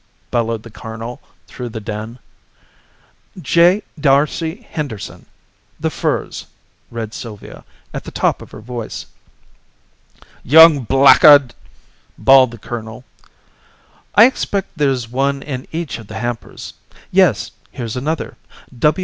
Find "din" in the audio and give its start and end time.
1.79-2.17